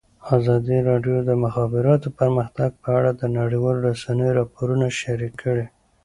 ازادي 0.37 0.77
راډیو 0.89 1.17
د 1.23 1.25
د 1.29 1.31
مخابراتو 1.43 2.07
پرمختګ 2.19 2.71
په 2.83 2.89
اړه 2.97 3.11
د 3.15 3.23
نړیوالو 3.37 3.83
رسنیو 3.89 4.35
راپورونه 4.39 4.85
شریک 4.99 5.33
کړي. 5.43 5.65